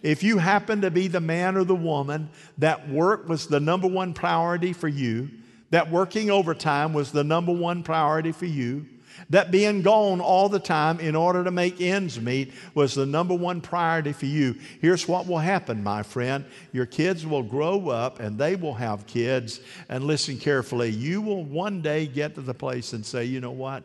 [0.04, 3.88] If you happen to be the man or the woman that work was the number
[3.88, 5.30] one priority for you,
[5.72, 8.86] that working overtime was the number one priority for you,
[9.30, 13.34] that being gone all the time in order to make ends meet was the number
[13.34, 14.56] one priority for you.
[14.82, 16.46] Here's what will happen, my friend.
[16.72, 19.60] Your kids will grow up and they will have kids.
[19.90, 23.52] And listen carefully, you will one day get to the place and say, you know
[23.52, 23.84] what?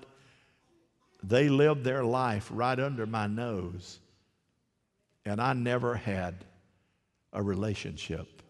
[1.26, 3.98] They lived their life right under my nose,
[5.24, 6.44] and I never had
[7.32, 8.42] a relationship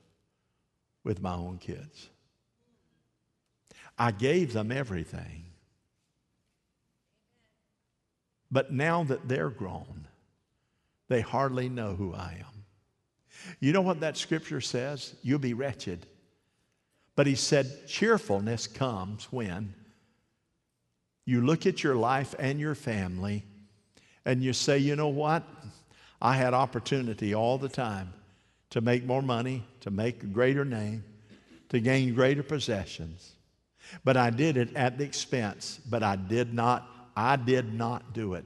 [1.05, 2.09] with my own kids.
[3.97, 5.45] I gave them everything.
[8.51, 10.09] But now that they're grown,
[11.09, 12.65] they hardly know who I am.
[13.61, 15.15] You know what that scripture says?
[15.23, 16.07] You'll be wretched.
[17.15, 19.75] But he said, cheerfulness comes when
[21.25, 23.45] you look at your life and your family
[24.25, 25.43] and you say, you know what?
[26.21, 28.13] I had opportunity all the time
[28.71, 31.05] to make more money, to make a greater name,
[31.69, 33.33] to gain greater possessions.
[34.05, 38.35] But I did it at the expense, but I did not I did not do
[38.35, 38.45] it.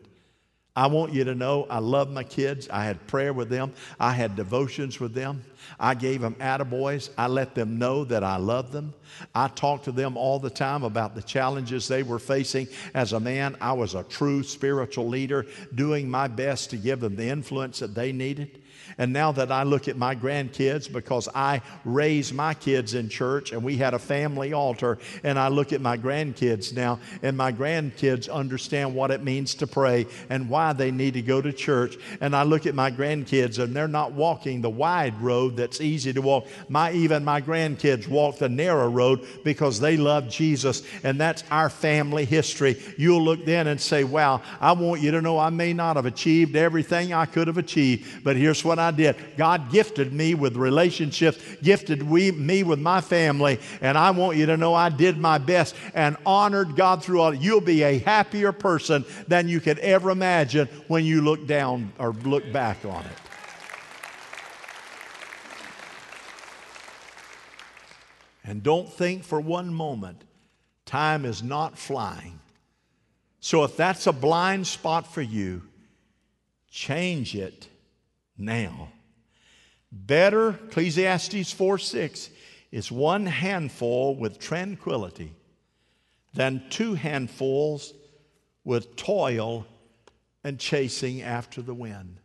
[0.79, 2.69] I want you to know I love my kids.
[2.71, 3.73] I had prayer with them.
[3.99, 5.43] I had devotions with them.
[5.81, 7.11] I gave them attaboys.
[7.19, 8.95] I let them know that I love them.
[9.35, 12.69] I talked to them all the time about the challenges they were facing.
[12.95, 17.17] As a man, I was a true spiritual leader, doing my best to give them
[17.17, 18.63] the influence that they needed.
[18.97, 23.53] And now that I look at my grandkids, because I raised my kids in church
[23.53, 27.53] and we had a family altar, and I look at my grandkids now, and my
[27.53, 31.97] grandkids understand what it means to pray and why they need to go to church.
[32.21, 36.13] And I look at my grandkids, and they're not walking the wide road that's easy
[36.13, 36.47] to walk.
[36.69, 41.69] My even my grandkids walk the narrow road because they love Jesus, and that's our
[41.69, 42.81] family history.
[42.97, 46.07] You'll look then and say, Wow, I want you to know I may not have
[46.07, 49.17] achieved everything I could have achieved, but here's what I did.
[49.37, 54.47] God gifted me with relationships, gifted we, me with my family, and I want you
[54.47, 57.35] to know I did my best and honored God through all.
[57.35, 62.13] You'll be a happier person than you could ever imagine when you look down or
[62.13, 63.19] look back on it.
[68.45, 70.25] And don't think for one moment
[70.87, 72.41] time is not flying.
[73.41, 75.63] So if that's a blind spot for you,
[76.71, 77.69] change it
[78.39, 78.91] now.
[79.91, 82.31] Better, Ecclesiastes 4 6,
[82.71, 85.33] is one handful with tranquility
[86.35, 87.95] than two handfuls
[88.65, 89.67] with toil
[90.45, 92.21] and chasing after the wind.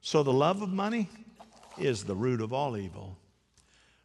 [0.00, 1.08] So the love of money
[1.78, 3.18] is the root of all evil.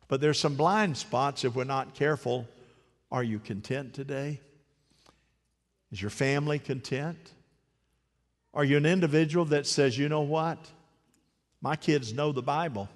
[0.08, 2.48] But there's some blind spots if we're not careful.
[3.12, 4.42] Are you content today?
[5.92, 7.32] Is your family content?
[8.54, 10.70] Are you an individual that says, you know what?
[11.62, 12.90] My kids know the Bible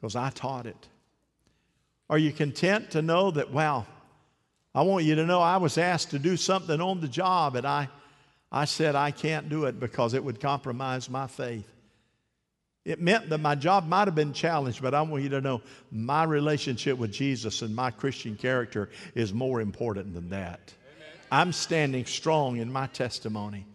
[0.00, 0.88] because I taught it.
[2.08, 3.86] Are you content to know that, wow,
[4.74, 7.66] I want you to know I was asked to do something on the job and
[7.66, 7.88] I,
[8.50, 11.68] I said I can't do it because it would compromise my faith.
[12.84, 15.62] It meant that my job might have been challenged, but I want you to know
[15.90, 20.74] my relationship with Jesus and my Christian character is more important than that.
[20.96, 21.08] Amen.
[21.30, 23.66] I'm standing strong in my testimony.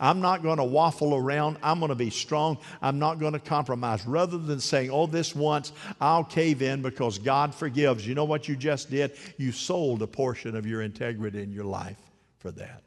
[0.00, 1.58] I'm not going to waffle around.
[1.62, 2.58] I'm going to be strong.
[2.82, 4.06] I'm not going to compromise.
[4.06, 8.06] Rather than saying, oh, this once, I'll cave in because God forgives.
[8.06, 9.12] You know what you just did?
[9.36, 11.98] You sold a portion of your integrity in your life
[12.38, 12.82] for that.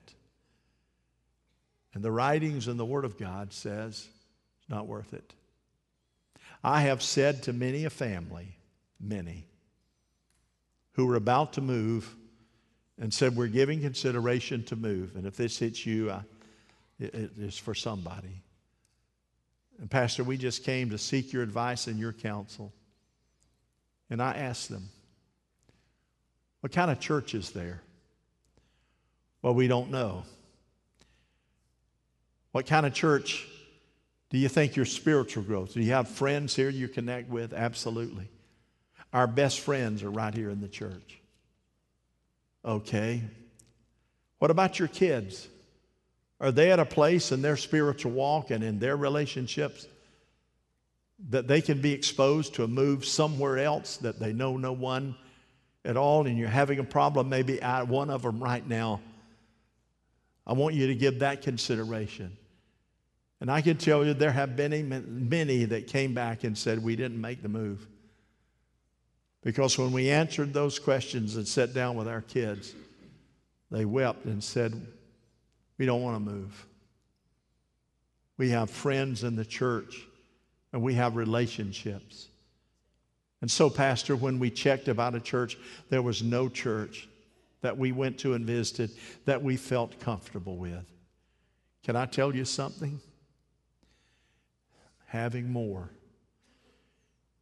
[1.93, 4.07] And the writings and the Word of God says
[4.59, 5.33] it's not worth it.
[6.63, 8.57] I have said to many a family,
[8.99, 9.45] many,
[10.93, 12.15] who were about to move
[12.99, 15.15] and said, We're giving consideration to move.
[15.15, 16.21] And if this hits you, I,
[16.99, 18.41] it, it is for somebody.
[19.79, 22.73] And, Pastor, we just came to seek your advice and your counsel.
[24.09, 24.89] And I asked them,
[26.61, 27.81] What kind of church is there?
[29.41, 30.23] Well, we don't know.
[32.51, 33.47] What kind of church
[34.29, 35.73] do you think your spiritual growth?
[35.73, 37.53] Do you have friends here you connect with?
[37.53, 38.27] Absolutely.
[39.13, 41.19] Our best friends are right here in the church.
[42.65, 43.21] Okay.
[44.39, 45.47] What about your kids?
[46.39, 49.87] Are they at a place in their spiritual walk and in their relationships
[51.29, 55.15] that they can be exposed to a move somewhere else that they know no one
[55.83, 59.01] at all and you're having a problem, maybe at one of them right now?
[60.45, 62.37] I want you to give that consideration.
[63.41, 66.95] And I can tell you there have been many that came back and said, We
[66.95, 67.87] didn't make the move.
[69.43, 72.73] Because when we answered those questions and sat down with our kids,
[73.69, 74.87] they wept and said,
[75.77, 76.65] we don't want to move.
[78.37, 80.07] We have friends in the church
[80.73, 82.27] and we have relationships.
[83.41, 85.57] And so, Pastor, when we checked about a church,
[85.89, 87.07] there was no church
[87.61, 88.91] that we went to and visited
[89.25, 90.85] that we felt comfortable with.
[91.83, 92.99] Can I tell you something?
[95.07, 95.89] Having more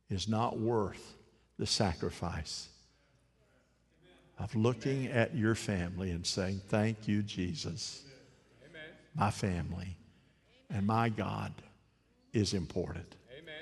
[0.10, 1.15] is not worth
[1.58, 2.67] the sacrifice
[4.38, 8.04] of looking at your family and saying, Thank you, Jesus
[9.15, 9.97] my family,
[10.69, 11.54] and my God
[12.34, 13.15] is important.
[13.32, 13.54] Amen.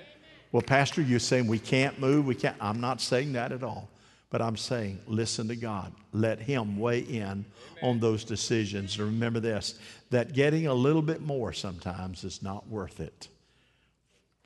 [0.52, 2.56] Well, Pastor, you're saying we can't move, we can't.
[2.60, 3.90] I'm not saying that at all.
[4.34, 5.94] But I'm saying, listen to God.
[6.12, 7.46] Let Him weigh in Amen.
[7.84, 8.98] on those decisions.
[8.98, 9.78] And remember this
[10.10, 13.28] that getting a little bit more sometimes is not worth it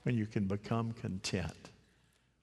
[0.04, 1.70] when you can become content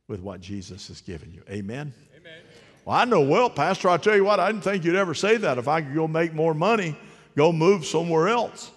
[0.08, 1.42] with what Jesus has given you.
[1.50, 1.92] Amen?
[2.16, 2.38] Amen.
[2.86, 5.36] Well, I know, well, Pastor, I tell you what, I didn't think you'd ever say
[5.36, 5.58] that.
[5.58, 6.96] If I could go make more money,
[7.36, 8.70] go move somewhere else,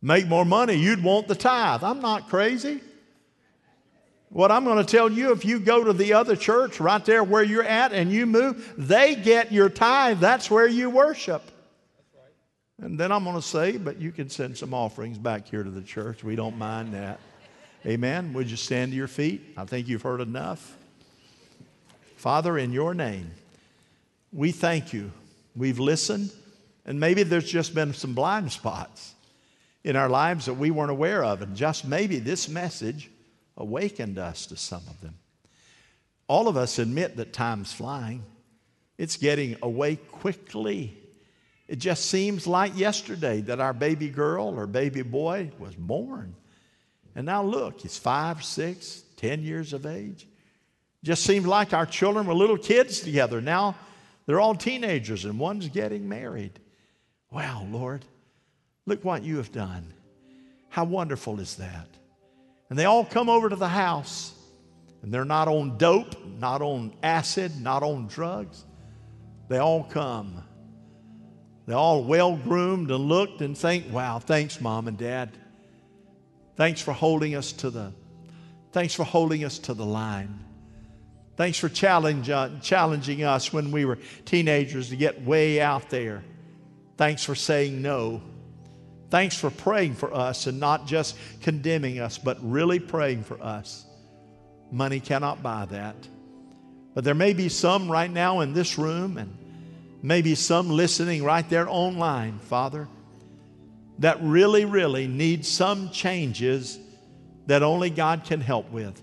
[0.00, 0.74] make more money.
[0.74, 1.82] You'd want the tithe.
[1.82, 2.80] I'm not crazy.
[4.28, 7.22] What I'm going to tell you, if you go to the other church right there
[7.22, 10.20] where you're at and you move, they get your tithe.
[10.20, 11.42] That's where you worship.
[12.80, 15.70] And then I'm going to say, but you can send some offerings back here to
[15.70, 16.24] the church.
[16.24, 17.20] We don't mind that.
[17.84, 18.32] Amen.
[18.32, 19.42] Would you stand to your feet?
[19.56, 20.76] I think you've heard enough.
[22.16, 23.30] Father, in your name,
[24.32, 25.12] we thank you.
[25.54, 26.32] We've listened.
[26.84, 29.14] And maybe there's just been some blind spots
[29.84, 31.42] in our lives that we weren't aware of.
[31.42, 33.10] And just maybe this message
[33.56, 35.14] awakened us to some of them.
[36.28, 38.24] All of us admit that time's flying,
[38.98, 40.96] it's getting away quickly.
[41.68, 46.34] It just seems like yesterday that our baby girl or baby boy was born.
[47.14, 50.26] And now look, he's five, six, ten years of age.
[51.02, 53.40] Just seems like our children were little kids together.
[53.40, 53.76] Now
[54.26, 56.58] they're all teenagers and one's getting married.
[57.32, 58.04] Wow, Lord,
[58.84, 59.92] look what you have done.
[60.68, 61.88] How wonderful is that?
[62.68, 64.34] And they all come over to the house,
[65.02, 68.64] and they're not on dope, not on acid, not on drugs.
[69.48, 70.44] They all come.
[71.66, 75.30] They're all well groomed and looked and think, wow, thanks, mom and dad.
[76.56, 77.92] Thanks for holding us to the
[78.72, 80.38] thanks for holding us to the line.
[81.36, 86.22] Thanks for challenge, uh, challenging us when we were teenagers to get way out there
[86.96, 88.22] Thanks for saying no.
[89.10, 93.84] Thanks for praying for us and not just condemning us, but really praying for us.
[94.70, 95.96] Money cannot buy that.
[96.94, 99.36] But there may be some right now in this room and
[100.02, 102.88] maybe some listening right there online, Father,
[103.98, 106.78] that really, really need some changes
[107.46, 109.00] that only God can help with.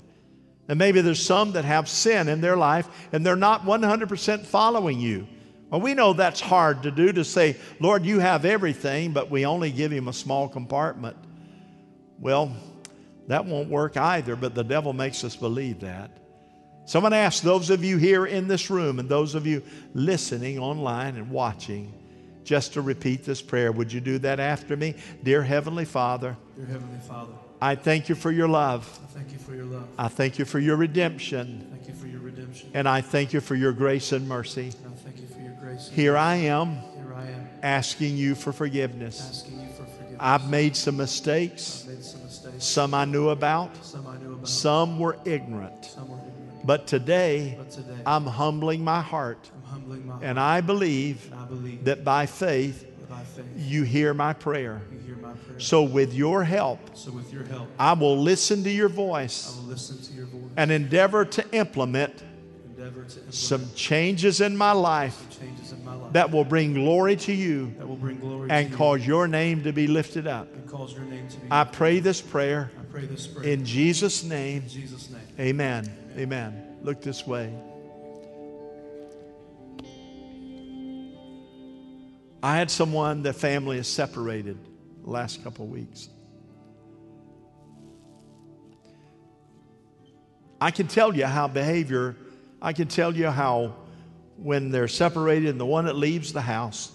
[0.68, 5.00] And maybe there's some that have sin in their life and they're not 100% following
[5.00, 5.28] you.
[5.70, 9.46] Well, we know that's hard to do to say, Lord, you have everything, but we
[9.46, 11.16] only give him a small compartment.
[12.20, 12.56] Well,
[13.28, 16.12] that won't work either, but the devil makes us believe that.
[16.86, 19.46] Someone I'm going to ask those of you here in this room and those of
[19.46, 19.62] you
[19.94, 21.94] listening online and watching
[22.44, 23.72] just to repeat this prayer.
[23.72, 24.96] Would you do that after me?
[25.22, 29.00] Dear Heavenly Father, Dear Heavenly Father, I thank you for your love.
[29.04, 29.88] I thank you for your love.
[30.00, 31.68] I thank you for your redemption.
[31.70, 32.72] Thank you for your redemption.
[32.74, 34.70] And I thank you for your grace and mercy.
[34.70, 35.39] I thank you for
[35.92, 39.46] Here I am Here I am asking you for forgiveness.
[39.48, 40.18] you for forgiveness.
[40.20, 41.86] I've made some mistakes.
[41.88, 42.64] Made some mistakes.
[42.66, 44.48] Some I knew about, Some I knew about.
[44.48, 45.86] some were ignorant.
[45.86, 46.66] Some were ignorant.
[46.66, 49.50] But today, But today, I'm humbling my heart.
[49.56, 50.26] I'm humbling my heart.
[50.26, 54.82] And I believe And I believe that by faith, by faith, you hear my prayer.
[54.92, 55.60] you hear my prayer.
[55.60, 60.14] So, with your help, So with your help, I will listen to your voice to
[60.14, 60.52] your voice.
[60.58, 62.24] and endeavor to implement endeavor to implement
[63.30, 67.74] some changes in my life changes in my life that will bring glory to you
[67.78, 70.48] that will bring glory and cause your name to be lifted up.
[70.52, 71.48] you and cause your name to be.
[71.52, 74.64] I pray this prayer I pray this prayer in Jesus' name.
[74.64, 75.22] in Jesus' name.
[75.40, 75.92] Amen.
[76.18, 76.78] Amen.
[76.82, 77.54] Look this way.
[82.42, 84.58] I had someone, the family is separated
[85.04, 86.10] the last couple of weeks.
[90.62, 92.16] I can tell you how behavior,
[92.62, 93.76] I can tell you how
[94.38, 96.92] when they're separated and the one that leaves the house,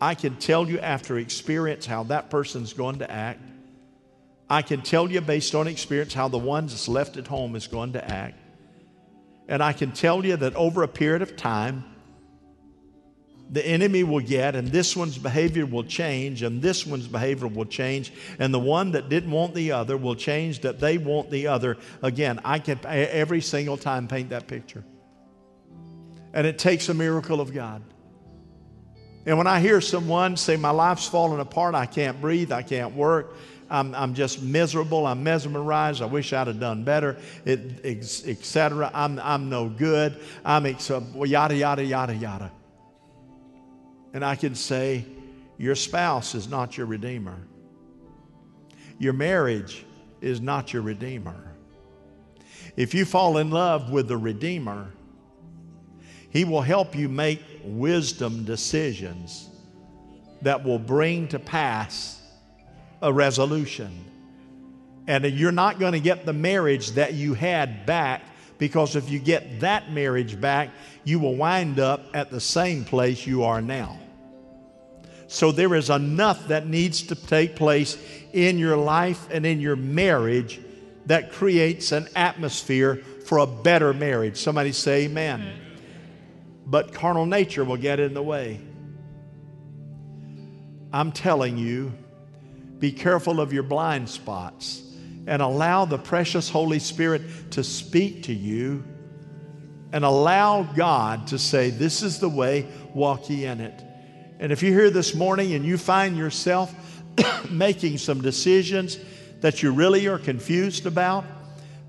[0.00, 3.40] I can tell you after experience how that person's going to act.
[4.50, 7.66] I can tell you based on experience how the one that's left at home is
[7.66, 8.38] going to act.
[9.48, 11.84] And I can tell you that over a period of time,
[13.50, 17.64] the enemy will get, and this one's behavior will change, and this one's behavior will
[17.64, 21.46] change, and the one that didn't want the other will change that they want the
[21.46, 21.78] other.
[22.02, 24.84] Again, I can every single time paint that picture.
[26.34, 27.82] And it takes a miracle of God.
[29.24, 32.94] And when I hear someone say, My life's falling apart, I can't breathe, I can't
[32.94, 33.34] work,
[33.70, 38.90] I'm, I'm just miserable, I'm mesmerized, I wish I'd have done better, etc.
[38.94, 42.52] I'm, I'm no good, I'm ex- yada, yada, yada, yada.
[44.18, 45.04] And I can say,
[45.58, 47.36] Your spouse is not your redeemer.
[48.98, 49.86] Your marriage
[50.20, 51.54] is not your redeemer.
[52.76, 54.90] If you fall in love with the redeemer,
[56.30, 59.50] he will help you make wisdom decisions
[60.42, 62.20] that will bring to pass
[63.00, 64.04] a resolution.
[65.06, 68.22] And you're not going to get the marriage that you had back
[68.58, 70.70] because if you get that marriage back,
[71.04, 74.00] you will wind up at the same place you are now.
[75.28, 77.98] So there is enough that needs to take place
[78.32, 80.58] in your life and in your marriage
[81.06, 84.38] that creates an atmosphere for a better marriage.
[84.38, 85.46] Somebody say amen.
[86.66, 88.60] But carnal nature will get in the way.
[90.92, 91.92] I'm telling you,
[92.78, 94.82] be careful of your blind spots
[95.26, 98.82] and allow the precious Holy Spirit to speak to you
[99.92, 103.84] and allow God to say, This is the way, walk ye in it.
[104.40, 106.72] And if you're here this morning and you find yourself
[107.50, 108.98] making some decisions
[109.40, 111.24] that you really are confused about,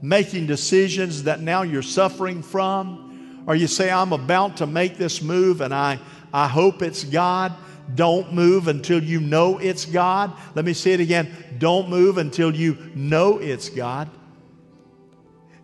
[0.02, 5.22] making decisions that now you're suffering from, or you say, I'm about to make this
[5.22, 6.00] move and I,
[6.34, 7.54] I hope it's God,
[7.94, 10.32] don't move until you know it's God.
[10.56, 14.10] Let me say it again don't move until you know it's God.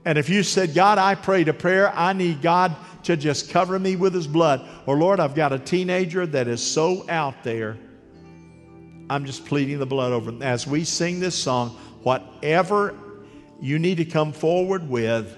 [0.03, 2.75] And if you said, God, I prayed a prayer, I need God
[3.05, 4.67] to just cover me with His blood.
[4.85, 7.77] Or, Lord, I've got a teenager that is so out there,
[9.09, 10.41] I'm just pleading the blood over them.
[10.41, 11.69] As we sing this song,
[12.01, 12.95] whatever
[13.61, 15.37] you need to come forward with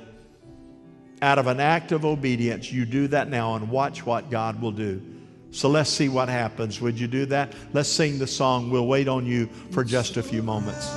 [1.22, 4.72] out of an act of obedience, you do that now and watch what God will
[4.72, 5.01] do.
[5.51, 6.80] So let's see what happens.
[6.82, 7.53] Would you do that?
[7.74, 8.70] Let's sing the song.
[8.70, 10.89] We'll wait on you for just a few moments.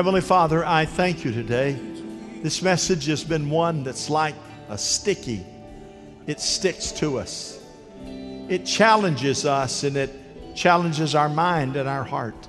[0.00, 1.78] Heavenly Father, I thank you today.
[2.42, 4.34] This message has been one that's like
[4.70, 5.44] a sticky,
[6.26, 7.62] it sticks to us.
[8.06, 12.48] It challenges us and it challenges our mind and our heart.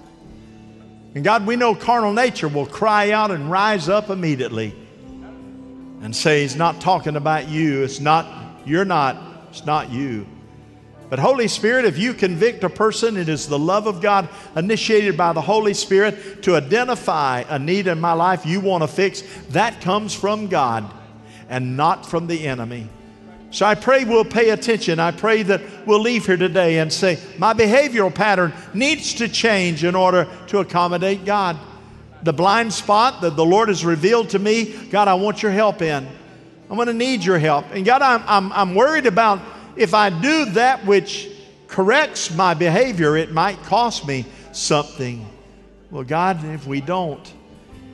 [1.14, 4.74] And God, we know carnal nature will cry out and rise up immediately
[6.02, 7.84] and say, He's not talking about you.
[7.84, 9.18] It's not, you're not,
[9.50, 10.26] it's not you.
[11.12, 15.18] But Holy Spirit, if you convict a person, it is the love of God initiated
[15.18, 19.22] by the Holy Spirit to identify a need in my life you want to fix.
[19.50, 20.90] That comes from God
[21.50, 22.88] and not from the enemy.
[23.50, 25.02] So I pray we'll pay attention.
[25.02, 29.84] I pray that we'll leave here today and say, my behavioral pattern needs to change
[29.84, 31.58] in order to accommodate God.
[32.24, 35.82] The blind spot that the Lord has revealed to me, God, I want your help
[35.82, 36.08] in.
[36.70, 37.66] I'm going to need your help.
[37.74, 39.42] And God, I'm, I'm, I'm worried about
[39.76, 41.30] if I do that which
[41.68, 45.26] corrects my behavior, it might cost me something.
[45.90, 47.34] Well, God, if we don't,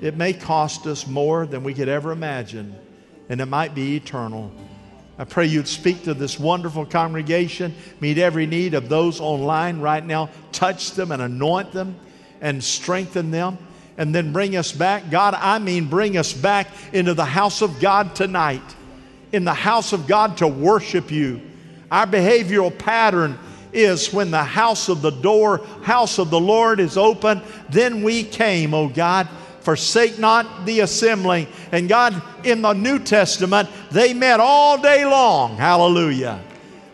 [0.01, 2.75] it may cost us more than we could ever imagine,
[3.29, 4.51] and it might be eternal.
[5.19, 10.05] I pray you'd speak to this wonderful congregation, meet every need of those online right
[10.05, 11.99] now, touch them and anoint them
[12.39, 13.57] and strengthen them,
[13.97, 15.09] and then bring us back.
[15.09, 18.61] God, I mean, bring us back into the house of God tonight,
[19.31, 21.41] in the house of God to worship you.
[21.91, 23.37] Our behavioral pattern
[23.73, 28.23] is when the house of the door, house of the Lord is open, then we
[28.23, 29.27] came, oh God
[29.67, 31.45] forsake not the assembling.
[31.73, 35.57] And God, in the New Testament, they met all day long.
[35.57, 36.41] Hallelujah.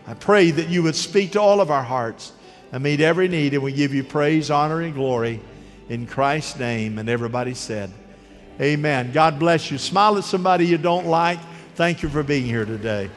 [0.08, 2.32] I pray that you would speak to all of our hearts
[2.72, 5.40] and meet every need, and we give you praise, honor, and glory
[5.88, 6.98] in Christ's name.
[6.98, 7.92] And everybody said,
[8.60, 9.12] Amen.
[9.12, 9.78] God bless you.
[9.78, 11.38] Smile at somebody you don't like.
[11.76, 13.08] Thank you for being here today.